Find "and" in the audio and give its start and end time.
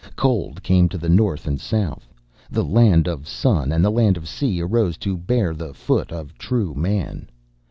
1.45-1.61, 3.71-3.85